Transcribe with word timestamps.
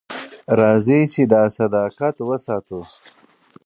راځئ 0.59 1.01
چې 1.13 1.21
دا 1.33 1.43
صداقت 1.57 2.15
وساتو. 2.27 2.79